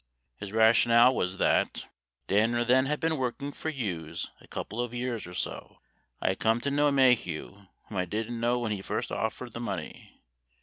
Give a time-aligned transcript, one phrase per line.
[0.37, 1.85] His rationale was that:
[2.25, 5.77] Danner then had been working for Hughes a couple of years or so.
[6.19, 9.59] I had come to know Maheu, whom I didn't know when he first offered the
[9.59, 10.23] money.